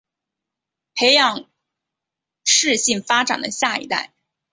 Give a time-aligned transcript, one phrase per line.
[0.95, 1.47] 培养
[2.43, 4.11] 适性发展的下一代